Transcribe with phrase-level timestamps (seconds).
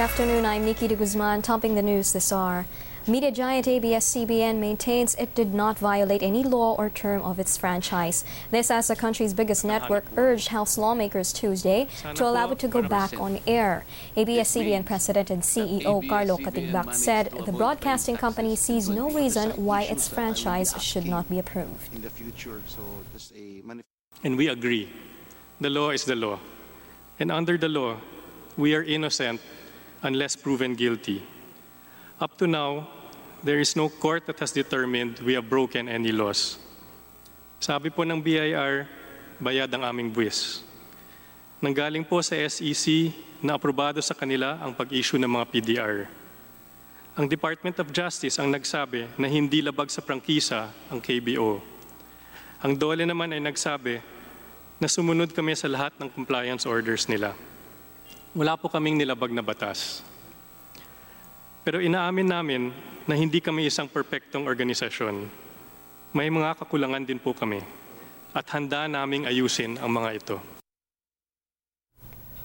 [0.00, 0.46] afternoon.
[0.46, 2.64] I'm Nikki de Guzman, topping the news this hour.
[3.06, 8.24] Media giant ABS-CBN maintains it did not violate any law or term of its franchise.
[8.50, 12.80] This as the country's biggest network urged House lawmakers Tuesday to allow it to go
[12.80, 13.84] back on air.
[14.16, 20.08] ABS-CBN President and CEO Carlo Katigbak said the broadcasting company sees no reason why its
[20.08, 21.90] franchise should not be approved.
[24.24, 24.88] And we agree.
[25.60, 26.38] The law is the law.
[27.18, 27.96] And under the law,
[28.56, 29.40] we are innocent
[30.02, 31.22] unless proven guilty.
[32.20, 32.88] Up to now,
[33.42, 36.60] there is no court that has determined we have broken any laws.
[37.60, 38.88] Sabi po ng BIR,
[39.40, 40.64] bayad ang aming buwis.
[41.60, 43.12] Nanggaling po sa SEC
[43.44, 45.96] na aprobado sa kanila ang pag-issue ng mga PDR.
[47.20, 51.60] Ang Department of Justice ang nagsabi na hindi labag sa prangkisa ang KBO.
[52.64, 54.00] Ang DOLE naman ay nagsabi
[54.80, 57.36] na sumunod kami sa lahat ng compliance orders nila.
[58.30, 60.06] Wala po kaming nilabag na batas.
[61.66, 62.62] Pero inaamin namin
[63.02, 65.26] na hindi kami isang perpektong organisasyon.
[66.14, 67.58] May mga kakulangan din po kami
[68.30, 70.36] at handa naming ayusin ang mga ito.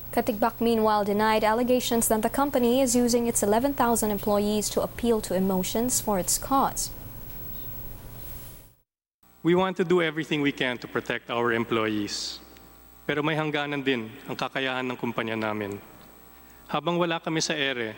[0.09, 3.77] Katigbak meanwhile denied allegations that the company is using its 11,000
[4.09, 6.89] employees to appeal to emotions for its cause.
[9.45, 12.41] We want to do everything we can to protect our employees.
[13.05, 15.77] Pero may hangganan din ang kakayahan ng kumpanya namin.
[16.65, 17.93] Habang wala kami sa ere,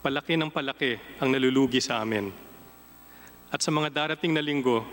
[0.00, 2.30] palaki ng palaki ang nalulugi sa amin.
[3.50, 4.86] At sa mga darating na linggo,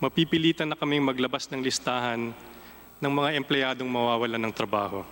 [0.00, 2.32] mapipilitan na kaming maglabas ng listahan
[2.96, 5.04] ng mga empleyadong mawawalan ng trabaho.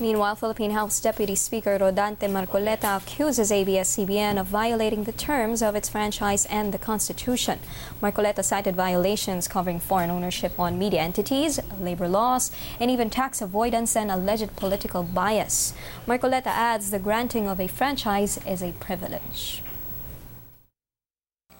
[0.00, 5.88] Meanwhile, Philippine House Deputy Speaker Rodante Marcoleta accuses ABS-CBN of violating the terms of its
[5.88, 7.60] franchise and the Constitution.
[8.02, 12.50] Marcoleta cited violations covering foreign ownership on media entities, labor laws,
[12.80, 15.74] and even tax avoidance and alleged political bias.
[16.08, 19.62] Marcoleta adds the granting of a franchise is a privilege.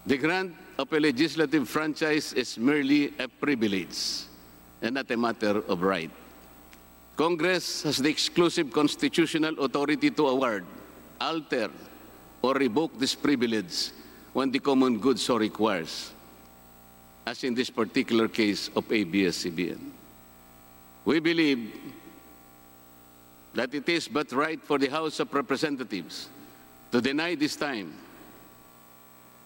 [0.06, 4.24] The grant of a legislative franchise is merely a privilege
[4.82, 6.10] and not a matter of right.
[7.16, 10.64] Congress has the exclusive constitutional authority to award,
[11.20, 11.70] alter,
[12.42, 13.90] or revoke this privilege
[14.32, 16.10] when the common good so requires,
[17.24, 19.78] as in this particular case of ABS-CBN.
[21.04, 21.72] We believe
[23.54, 26.28] that it is but right for the House of Representatives
[26.90, 27.94] to deny this time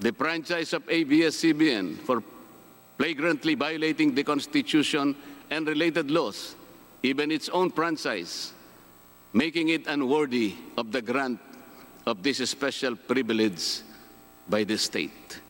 [0.01, 2.23] the franchise of ABS-CBN for
[2.97, 5.15] flagrantly violating the Constitution
[5.51, 6.55] and related laws
[7.03, 8.53] even its own franchise,
[9.33, 11.41] making it unworthy of the grant
[12.07, 13.81] of this special privilege
[14.49, 15.41] by the state.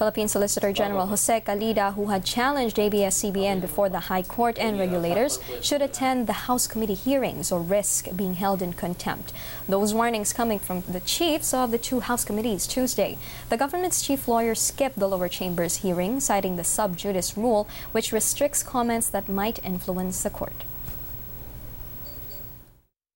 [0.00, 5.38] Philippine Solicitor General Jose Calida, who had challenged ABS-CBN before the High Court and regulators,
[5.60, 9.34] should attend the House committee hearings or risk being held in contempt.
[9.68, 13.18] Those warnings coming from the chiefs of the two House committees Tuesday.
[13.50, 18.10] The government's chief lawyer skipped the lower chamber's hearing, citing the sub judice rule, which
[18.10, 20.64] restricts comments that might influence the court.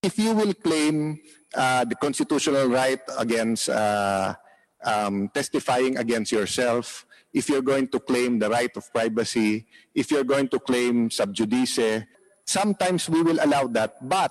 [0.02, 1.18] If you will claim
[1.54, 4.34] uh, the constitutional right against uh,
[4.84, 10.24] um, testifying against yourself, if you're going to claim the right of privacy, if you're
[10.24, 12.06] going to claim sub judice,
[12.44, 14.30] sometimes we will allow that, but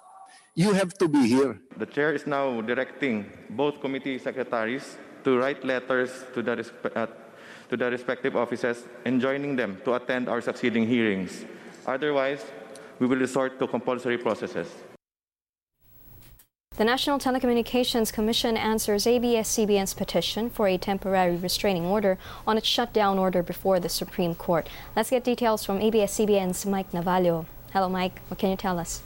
[0.55, 1.59] you have to be here.
[1.77, 7.07] The chair is now directing both committee secretaries to write letters to the, uh,
[7.69, 11.45] to the respective offices enjoining them to attend our succeeding hearings.
[11.87, 12.45] Otherwise,
[12.99, 14.69] we will resort to compulsory processes.
[16.75, 22.17] The National Telecommunications Commission answers ABS-CBN's petition for a temporary restraining order
[22.47, 24.67] on its shutdown order before the Supreme Court.
[24.95, 27.45] Let's get details from ABS-CBN's Mike Navallo.
[27.73, 28.21] Hello, Mike.
[28.27, 29.03] What can you tell us?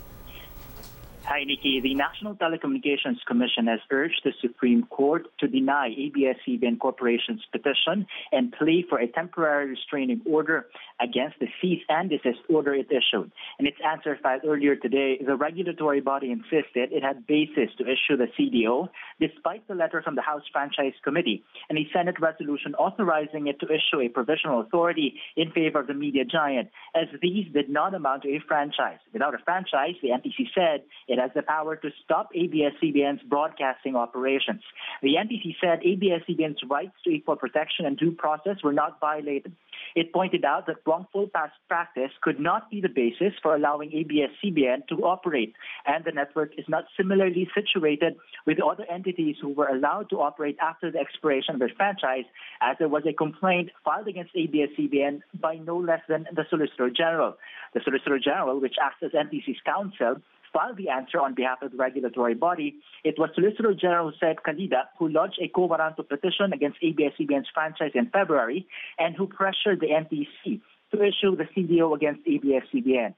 [1.30, 1.82] Hi, Nikki.
[1.84, 8.54] The National Telecommunications Commission has urged the Supreme Court to deny ABS-CBN Corporation's petition and
[8.54, 10.68] plea for a temporary restraining order
[11.02, 13.30] against the cease and desist order it issued.
[13.60, 18.16] In its answer filed earlier today, the regulatory body insisted it had basis to issue
[18.16, 18.88] the CDO
[19.20, 23.66] despite the letter from the House Franchise Committee and a Senate resolution authorizing it to
[23.66, 28.24] issue a provisional authority in favor of the media giant, as these did not amount
[28.24, 29.00] to a franchise.
[29.12, 34.62] Without a franchise, the NTC said it has the power to stop ABS-CBN's broadcasting operations.
[35.02, 39.54] The NTC said ABS-CBN's rights to equal protection and due process were not violated.
[39.96, 44.88] It pointed out that wrongful past practice could not be the basis for allowing ABS-CBN
[44.88, 45.54] to operate,
[45.86, 48.16] and the network is not similarly situated
[48.46, 52.26] with other entities who were allowed to operate after the expiration of their franchise,
[52.62, 57.38] as there was a complaint filed against ABS-CBN by no less than the Solicitor General.
[57.74, 60.22] The Solicitor General, which acts as NTC's counsel,
[60.58, 62.76] filed the answer on behalf of the regulatory body.
[63.04, 67.92] It was Solicitor General Said Calida who lodged a quo warranto petition against ABS-CBN's franchise
[67.94, 68.66] in February
[68.98, 70.62] and who pressured the NTC
[70.92, 73.14] to issue the CDO against ABS-CBN.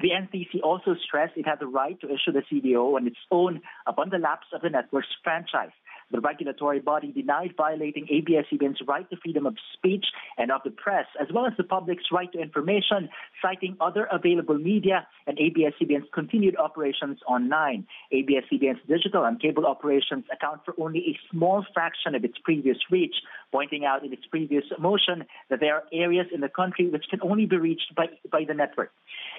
[0.00, 3.60] The NTC also stressed it had the right to issue the CDO on its own
[3.86, 5.74] upon the lapse of the network's franchise.
[6.10, 10.06] The regulatory body denied violating ABS-CBN's right to freedom of speech
[10.38, 13.08] and of the press, as well as the public's right to information,
[13.42, 17.86] citing other available media and ABS-CBN's continued operations online.
[18.12, 23.14] ABS-CBN's digital and cable operations account for only a small fraction of its previous reach,
[23.52, 27.20] pointing out in its previous motion that there are areas in the country which can
[27.22, 28.92] only be reached by, by the network.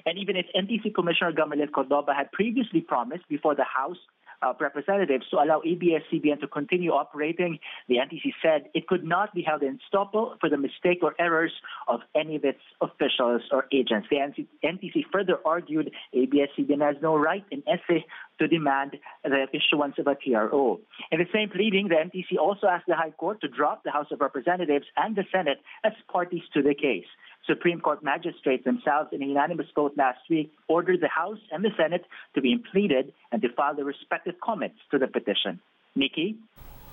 [0.06, 3.98] And even if NTC Commissioner Gamaliel Cordoba had previously promised before the House
[4.46, 7.60] of Representatives to allow ABS-CBN to continue operating,
[7.90, 11.52] the NTC said it could not be held in estoppel for the mistake or errors
[11.88, 14.08] of any of its officials or agents.
[14.10, 14.18] The
[14.64, 18.04] NTC further argued ABS-CBN has no right in esse
[18.40, 20.80] to demand the issuance of a TRO.
[21.12, 24.08] In the same pleading, the NTC also asked the High Court to drop the House
[24.12, 27.06] of Representatives and the Senate as parties to the case.
[27.48, 31.72] Supreme Court magistrates themselves, in a unanimous vote last week, ordered the House and the
[31.78, 35.60] Senate to be impleaded and to file their respective comments to the petition.
[35.96, 36.38] Nikki?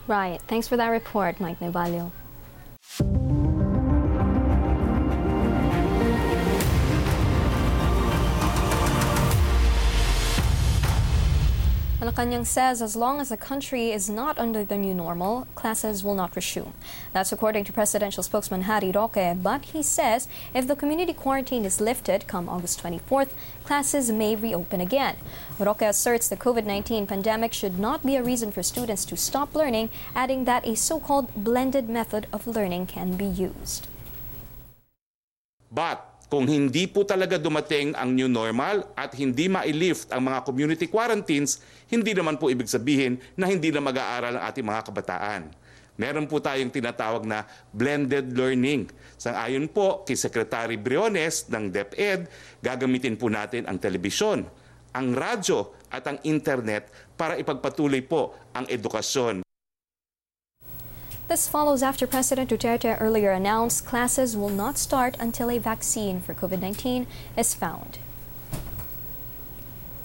[0.06, 0.40] Right.
[0.42, 2.12] Thanks for that report, Mike Navallo.
[12.14, 16.14] Malacanang says as long as the country is not under the new normal, classes will
[16.14, 16.74] not resume.
[17.14, 21.80] That's according to presidential spokesman Harry Roque, but he says if the community quarantine is
[21.80, 23.30] lifted come August 24th,
[23.64, 25.16] classes may reopen again.
[25.58, 29.88] Roque asserts the COVID-19 pandemic should not be a reason for students to stop learning,
[30.14, 33.86] adding that a so-called blended method of learning can be used.
[35.70, 40.88] But kung hindi po talaga dumating ang new normal at hindi ma-lift ang mga community
[40.88, 41.60] quarantines,
[41.92, 45.52] hindi naman po ibig sabihin na hindi na mag-aaral ang ating mga kabataan.
[46.00, 47.44] Meron po tayong tinatawag na
[47.76, 48.88] blended learning.
[49.20, 52.24] Sang-ayon po kay Secretary Briones ng DepEd,
[52.64, 54.48] gagamitin po natin ang telebisyon,
[54.96, 59.41] ang radyo at ang internet para ipagpatuloy po ang edukasyon.
[61.32, 66.34] This follows after President Duterte earlier announced classes will not start until a vaccine for
[66.34, 67.06] COVID-19
[67.38, 67.96] is found.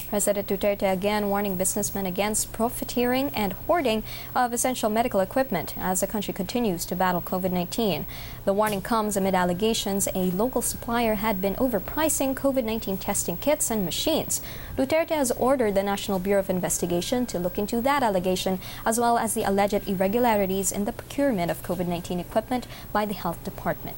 [0.08, 4.02] President Duterte again warning businessmen against profiteering and hoarding
[4.34, 8.06] of essential medical equipment as the country continues to battle COVID-19.
[8.46, 13.84] The warning comes amid allegations a local supplier had been overpricing COVID-19 testing kits and
[13.84, 14.40] machines.
[14.78, 19.18] Duterte has ordered the National Bureau of Investigation to look into that allegation as well
[19.18, 23.96] as the alleged irregularities in the procurement of COVID-19 equipment by the Health Department.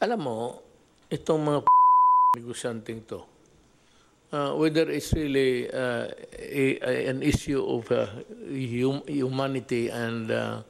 [0.00, 0.60] Alam mo,
[1.12, 1.75] itong mga
[2.36, 3.24] negosyanteng to,
[4.32, 6.06] uh, whether it's really uh,
[6.38, 8.06] a, a, an issue of uh,
[8.52, 10.62] hum humanity and uh,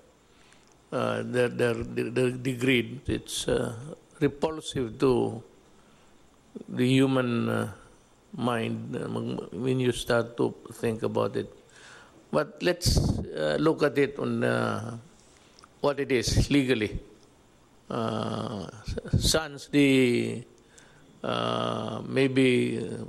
[0.92, 3.74] uh, their, their, their, the greed, it's uh,
[4.20, 5.42] repulsive to
[6.68, 7.70] the human
[8.36, 8.94] mind
[9.52, 11.52] when you start to think about it.
[12.31, 12.96] But let's
[13.58, 14.44] look at it on
[15.81, 16.98] what it is legally.
[17.88, 18.67] Uh,
[19.69, 20.43] the
[21.26, 23.02] uh, maybe uh,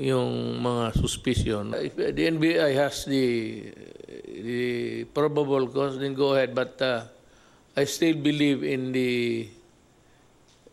[0.00, 1.76] yung mga suspicion.
[1.76, 3.68] If the NBI has the
[4.24, 6.56] the probable cause, then go ahead.
[6.56, 7.04] But uh,
[7.76, 9.48] I still believe in the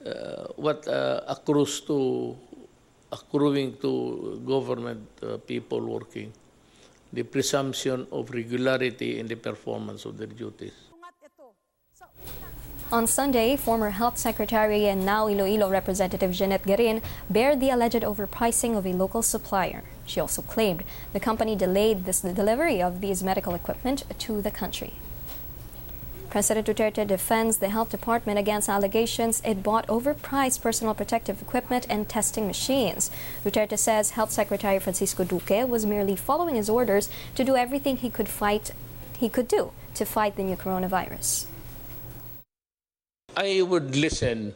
[0.08, 2.36] uh, what uh, accrues to
[3.12, 6.32] accruing to government uh, people working,
[7.12, 10.89] the presumption of regularity in the performance of their duties.
[12.92, 18.76] On Sunday, former Health Secretary and now Iloilo Representative Janette Garin bared the alleged overpricing
[18.76, 19.84] of a local supplier.
[20.08, 24.50] She also claimed the company delayed this, the delivery of these medical equipment to the
[24.50, 24.94] country.
[26.32, 32.10] President Duterte defends the health department against allegations it bought overpriced personal protective equipment and
[32.10, 33.12] testing machines.
[33.46, 38.10] Duterte says Health Secretary Francisco Duque was merely following his orders to do everything he
[38.10, 38.72] could fight
[39.20, 41.46] he could do to fight the new coronavirus.
[43.40, 44.52] I would listen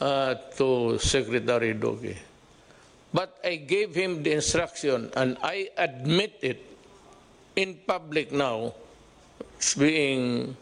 [0.00, 2.16] uh, to Secretary Duque.
[3.12, 6.64] But I gave him the instruction and I admit it
[7.56, 8.72] in public now.
[9.76, 10.56] Being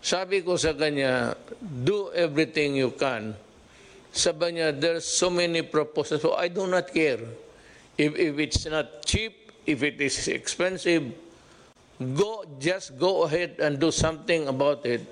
[0.00, 3.36] Sabi ko sa kanya, do everything you can.
[4.12, 6.24] Sabi niya, there's so many proposals.
[6.24, 7.20] So I do not care.
[8.00, 11.04] If, if it's not cheap, if it is expensive,
[12.16, 15.04] go, just go ahead and do something about it.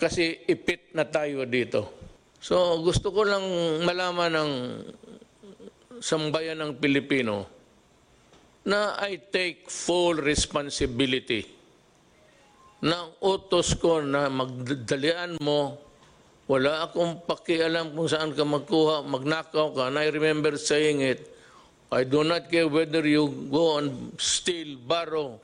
[0.00, 1.92] Kasi ipit na tayo dito.
[2.40, 3.44] So gusto ko lang
[3.84, 4.52] malaman ng
[6.00, 7.44] sambayan ng Pilipino
[8.64, 11.60] na I take full responsibility
[12.80, 15.76] ng utos ko na magdalian mo,
[16.48, 19.92] wala akong pakialam kung saan ka magkuha, magnakaw ka.
[19.92, 21.28] And I remember saying it,
[21.92, 25.36] I do not care whether you go and steal, borrow,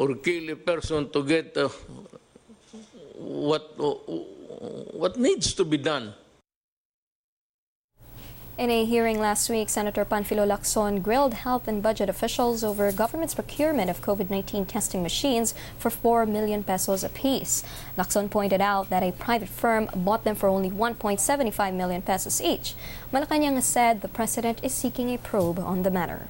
[0.00, 1.68] or kill a person to get uh,
[3.18, 6.14] what, what needs to be done.
[8.58, 13.32] In a hearing last week, Senator Panfilo Lacson grilled health and budget officials over government's
[13.32, 17.62] procurement of COVID-19 testing machines for 4 million pesos apiece.
[17.96, 22.74] Lacson pointed out that a private firm bought them for only 1.75 million pesos each.
[23.12, 26.26] Malacanang said the president is seeking a probe on the matter.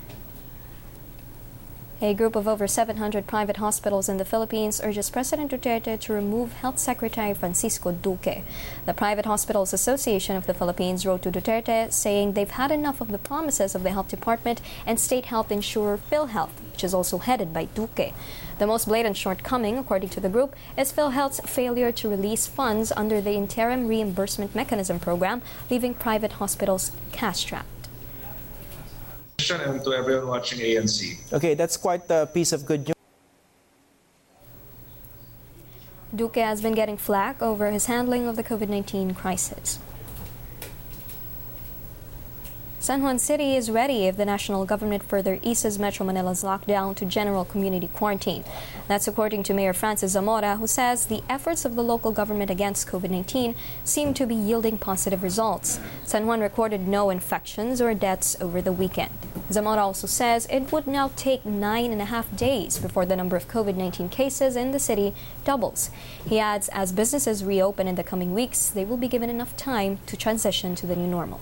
[2.01, 6.53] A group of over 700 private hospitals in the Philippines urges President Duterte to remove
[6.53, 8.45] Health Secretary Francisco Duque.
[8.87, 13.11] The Private Hospitals Association of the Philippines wrote to Duterte saying they've had enough of
[13.11, 17.53] the promises of the Health Department and state health insurer PhilHealth, which is also headed
[17.53, 18.13] by Duque.
[18.61, 23.21] The most blatant shortcoming, according to the group, is PhilHealth's failure to release funds under
[23.21, 26.93] the interim reimbursement mechanism program, leaving private hospitals
[29.49, 31.33] cash-strapped and to everyone watching ANC.
[31.33, 32.95] Okay, that's quite a piece of good news.
[36.15, 39.79] Duque has been getting flack over his handling of the COVID 19 crisis.
[42.81, 47.05] San Juan City is ready if the national government further eases Metro Manila's lockdown to
[47.05, 48.45] general community quarantine.
[48.87, 52.87] That's according to Mayor Francis Zamora, who says the efforts of the local government against
[52.87, 55.81] COVID 19 seem to be yielding positive results.
[56.05, 59.11] San Juan recorded no infections or deaths over the weekend.
[59.51, 63.35] Zamora also says it would now take nine and a half days before the number
[63.35, 65.91] of COVID 19 cases in the city doubles.
[66.25, 69.99] He adds as businesses reopen in the coming weeks, they will be given enough time
[70.07, 71.41] to transition to the new normal.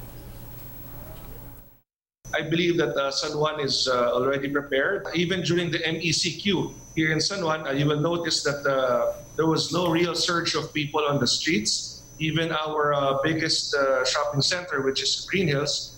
[2.36, 5.06] I believe that uh, San Juan is uh, already prepared.
[5.14, 9.46] Even during the MECQ here in San Juan, uh, you will notice that uh, there
[9.46, 12.02] was no real surge of people on the streets.
[12.18, 15.96] Even our uh, biggest uh, shopping center, which is Greenhills,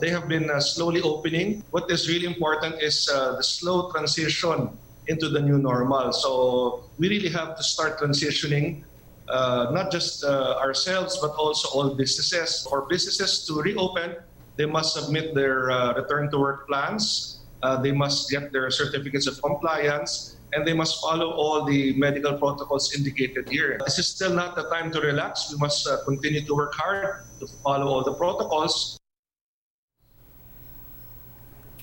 [0.00, 1.64] they have been slowly opening.
[1.70, 6.12] What is really important is the slow transition into the new normal.
[6.12, 8.84] So we really have to start transitioning
[9.28, 12.66] uh, not just uh, ourselves, but also all businesses.
[12.68, 14.16] For businesses to reopen,
[14.56, 17.40] they must submit their uh, return to work plans.
[17.62, 22.38] Uh, they must get their certificates of compliance and they must follow all the medical
[22.38, 23.78] protocols indicated here.
[23.84, 25.50] This is still not the time to relax.
[25.50, 28.98] We must uh, continue to work hard to follow all the protocols.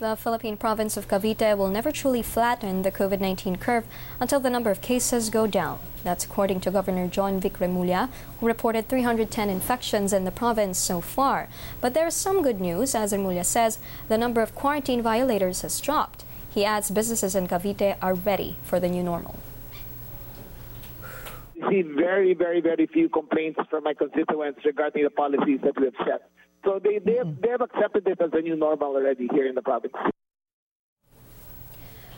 [0.01, 3.85] The Philippine province of Cavite will never truly flatten the COVID 19 curve
[4.19, 5.77] until the number of cases go down.
[6.03, 11.49] That's according to Governor Jonvic Remulla, who reported 310 infections in the province so far.
[11.81, 13.77] But there is some good news, as Remulla says,
[14.07, 16.25] the number of quarantine violators has dropped.
[16.49, 19.35] He adds businesses in Cavite are ready for the new normal.
[21.69, 26.07] See very, very, very few complaints from my constituents regarding the policies that we have
[26.07, 26.30] set.
[26.63, 27.41] So they, they, have, mm-hmm.
[27.41, 29.93] they have accepted it as a new normal already here in the province.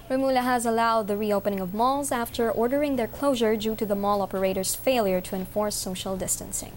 [0.10, 4.22] Remulla has allowed the reopening of malls after ordering their closure due to the mall
[4.22, 6.74] operators' failure to enforce social distancing.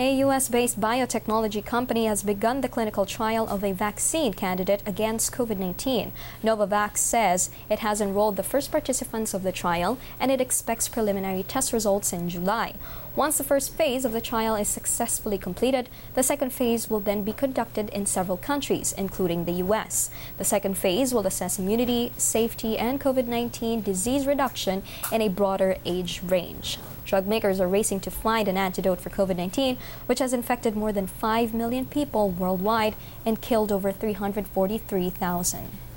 [0.00, 0.48] A U.S.
[0.48, 6.12] based biotechnology company has begun the clinical trial of a vaccine candidate against COVID 19.
[6.44, 11.42] Novavax says it has enrolled the first participants of the trial and it expects preliminary
[11.42, 12.74] test results in July.
[13.16, 17.24] Once the first phase of the trial is successfully completed, the second phase will then
[17.24, 20.10] be conducted in several countries, including the U.S.
[20.36, 25.76] The second phase will assess immunity, safety, and COVID 19 disease reduction in a broader
[25.84, 26.78] age range.
[27.08, 30.92] Drug makers are racing to find an antidote for COVID 19, which has infected more
[30.92, 35.87] than 5 million people worldwide and killed over 343,000.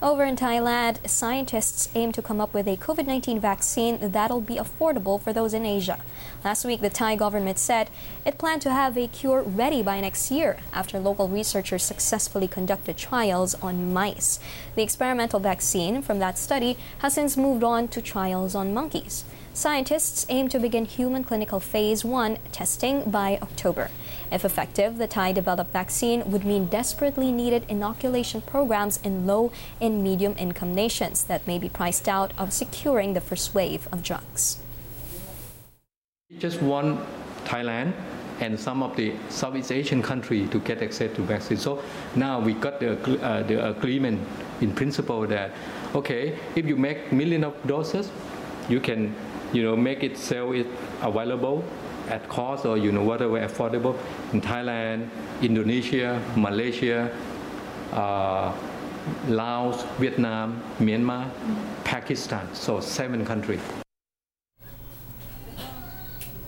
[0.00, 4.54] Over in Thailand, scientists aim to come up with a COVID 19 vaccine that'll be
[4.54, 5.98] affordable for those in Asia.
[6.44, 7.90] Last week, the Thai government said
[8.24, 12.96] it planned to have a cure ready by next year after local researchers successfully conducted
[12.96, 14.38] trials on mice.
[14.76, 19.24] The experimental vaccine from that study has since moved on to trials on monkeys.
[19.58, 23.90] Scientists aim to begin human clinical phase 1 testing by October.
[24.30, 29.50] If effective, the Thai developed vaccine would mean desperately needed inoculation programs in low
[29.80, 34.04] and medium income nations that may be priced out of securing the first wave of
[34.04, 34.60] drugs.
[36.38, 37.04] Just one
[37.44, 37.94] Thailand
[38.38, 41.56] and some of the Southeast Asian countries to get access to vaccine.
[41.56, 41.82] So
[42.14, 44.20] now we got the, uh, the agreement
[44.60, 45.50] in principle that,
[45.96, 48.12] okay, if you make million of doses,
[48.68, 49.14] you can,
[49.52, 50.66] you know, make it sell it
[51.02, 51.64] available
[52.08, 53.96] at cost or you know whatever affordable
[54.32, 55.08] in Thailand,
[55.42, 57.14] Indonesia, Malaysia,
[57.92, 58.52] uh,
[59.28, 61.30] Laos, Vietnam, Myanmar,
[61.84, 62.48] Pakistan.
[62.54, 63.60] So seven countries.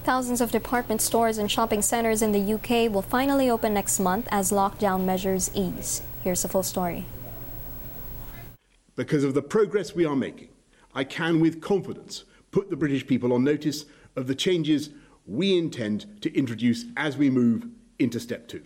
[0.03, 4.27] Thousands of department stores and shopping centers in the UK will finally open next month
[4.31, 6.03] as lockdown measures ease.
[6.25, 7.05] Here's the full story.
[8.97, 10.49] Because of the progress we are making,
[10.95, 13.85] I can with confidence put the British people on notice
[14.17, 14.91] of the changes
[15.27, 17.67] we intend to introduce as we move
[17.99, 18.63] into step two.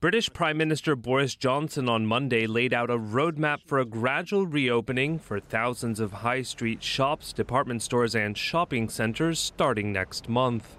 [0.00, 5.18] British Prime Minister Boris Johnson on Monday laid out a roadmap for a gradual reopening
[5.18, 10.78] for thousands of high street shops, department stores, and shopping centres starting next month.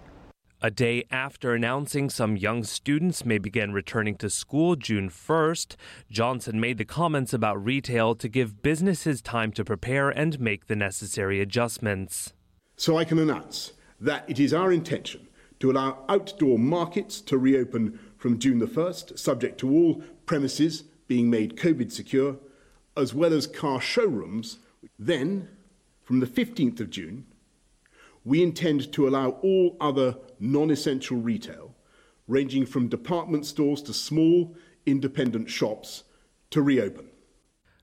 [0.64, 5.76] A day after announcing some young students may begin returning to school June 1st,
[6.12, 10.76] Johnson made the comments about retail to give businesses time to prepare and make the
[10.76, 12.34] necessary adjustments.
[12.76, 15.28] So I can announce that it is our intention
[15.62, 21.28] to allow outdoor markets to reopen from June the 1st, subject to all premises being
[21.28, 22.38] made COVID secure,
[22.96, 24.60] as well as car showrooms.
[25.00, 25.50] Then,
[26.04, 27.26] from the 15th of June,
[28.24, 31.76] we intend to allow all other non essential retail,
[32.28, 36.04] ranging from department stores to small independent shops,
[36.50, 37.08] to reopen.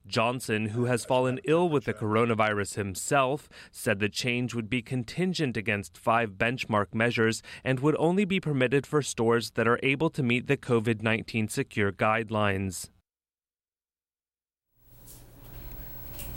[0.08, 5.56] Johnson, who has fallen ill with the coronavirus himself, said the change would be contingent
[5.56, 10.22] against five benchmark measures and would only be permitted for stores that are able to
[10.22, 12.88] meet the COVID 19 secure guidelines.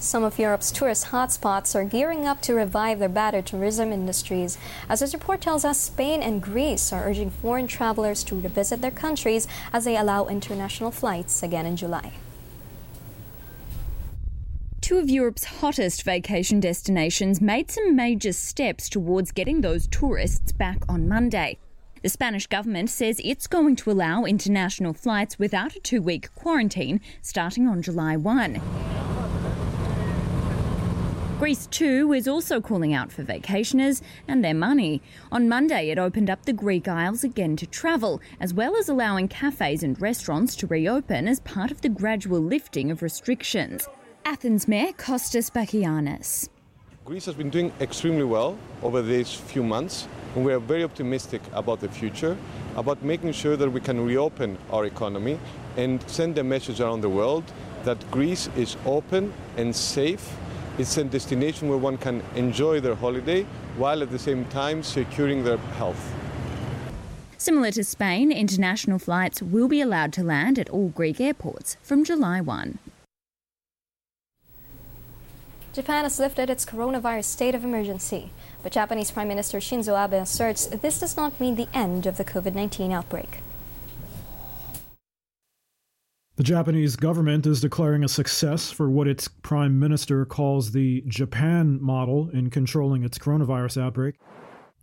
[0.01, 4.57] Some of Europe's tourist hotspots are gearing up to revive their battered tourism industries.
[4.89, 8.89] As this report tells us, Spain and Greece are urging foreign travelers to revisit their
[8.89, 12.13] countries as they allow international flights again in July.
[14.81, 20.79] Two of Europe's hottest vacation destinations made some major steps towards getting those tourists back
[20.89, 21.59] on Monday.
[22.01, 27.01] The Spanish government says it's going to allow international flights without a two week quarantine
[27.21, 28.59] starting on July 1.
[31.41, 35.01] Greece, too, is also calling out for vacationers and their money.
[35.31, 39.27] On Monday, it opened up the Greek Isles again to travel, as well as allowing
[39.27, 43.89] cafes and restaurants to reopen as part of the gradual lifting of restrictions.
[44.23, 46.47] Athens Mayor Kostas Bakoyannis.
[47.05, 51.41] Greece has been doing extremely well over these few months, and we are very optimistic
[51.53, 52.37] about the future,
[52.75, 55.39] about making sure that we can reopen our economy
[55.75, 57.43] and send a message around the world
[57.83, 60.37] that Greece is open and safe.
[60.77, 63.43] It's a destination where one can enjoy their holiday
[63.77, 66.13] while at the same time securing their health.
[67.37, 72.03] Similar to Spain, international flights will be allowed to land at all Greek airports from
[72.03, 72.77] July 1.
[75.73, 78.29] Japan has lifted its coronavirus state of emergency,
[78.61, 82.25] but Japanese Prime Minister Shinzo Abe asserts this does not mean the end of the
[82.25, 83.39] COVID 19 outbreak.
[86.41, 91.77] The Japanese government is declaring a success for what its prime minister calls the Japan
[91.79, 94.15] model in controlling its coronavirus outbreak.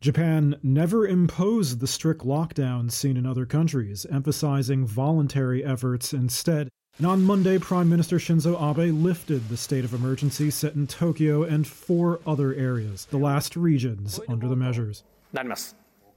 [0.00, 6.68] Japan never imposed the strict lockdowns seen in other countries, emphasizing voluntary efforts instead.
[6.98, 11.42] And on Monday, Prime Minister Shinzo Abe lifted the state of emergency set in Tokyo
[11.42, 15.02] and four other areas, the last regions under the measures.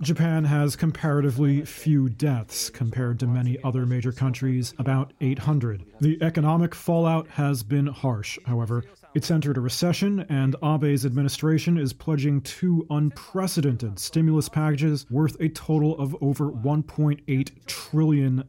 [0.02, 5.86] Japan has comparatively few deaths compared to many other major countries, about 800.
[6.00, 8.84] The economic fallout has been harsh, however.
[9.14, 15.50] It's entered a recession, and Abe's administration is pledging two unprecedented stimulus packages worth a
[15.50, 18.44] total of over $1.8 trillion.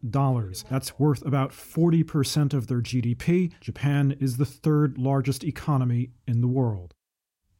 [0.71, 3.53] That's worth about 40% of their GDP.
[3.61, 6.95] Japan is the third largest economy in the world.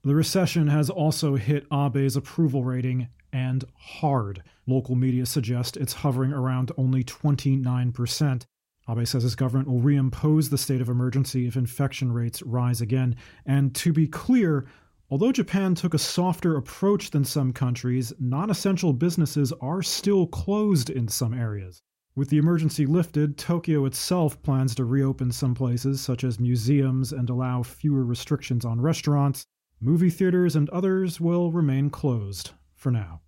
[0.05, 4.43] The recession has also hit Abe's approval rating and hard.
[4.67, 8.43] Local media suggest it's hovering around only 29%.
[8.89, 13.15] Abe says his government will reimpose the state of emergency if infection rates rise again.
[13.47, 14.67] And to be clear,
[15.09, 20.91] although Japan took a softer approach than some countries, non essential businesses are still closed
[20.91, 21.81] in some areas.
[22.17, 27.31] With the emergency lifted, Tokyo itself plans to reopen some places, such as museums, and
[27.31, 29.47] allow fewer restrictions on restaurants.
[29.85, 33.21] Movie theaters and others will remain closed for now.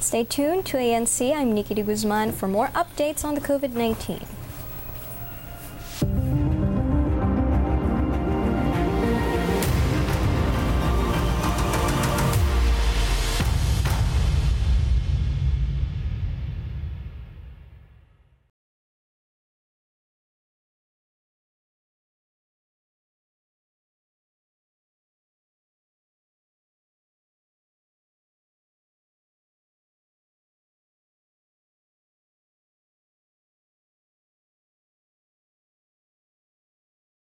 [0.00, 1.32] Stay tuned to ANC.
[1.32, 4.18] I'm Nikki de Guzman for more updates on the COVID 19.